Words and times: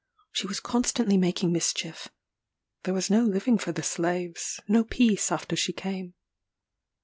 She 0.31 0.47
was 0.47 0.59
constantly 0.59 1.15
making 1.15 1.51
mischief; 1.51 2.07
there 2.85 2.93
was 2.95 3.11
no 3.11 3.23
living 3.23 3.59
for 3.59 3.71
the 3.71 3.83
slaves 3.83 4.59
no 4.67 4.83
peace 4.83 5.31
after 5.31 5.55
she 5.55 5.73
came. 5.73 6.15